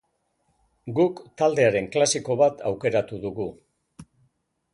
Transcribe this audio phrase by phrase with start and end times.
[0.99, 3.47] Guk taldearen klasiko bat aukeratu dugu.